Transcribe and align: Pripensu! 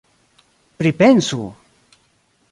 Pripensu! 0.79 1.39